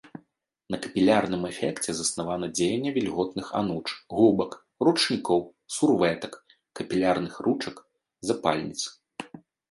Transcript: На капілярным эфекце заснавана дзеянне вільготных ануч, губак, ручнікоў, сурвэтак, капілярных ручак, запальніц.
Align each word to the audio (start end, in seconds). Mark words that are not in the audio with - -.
На 0.73 0.77
капілярным 0.83 1.41
эфекце 1.49 1.89
заснавана 1.97 2.47
дзеянне 2.59 2.93
вільготных 2.95 3.51
ануч, 3.59 3.83
губак, 4.19 4.51
ручнікоў, 4.89 5.39
сурвэтак, 5.75 6.33
капілярных 6.79 7.33
ручак, 7.49 7.75
запальніц. 8.29 8.79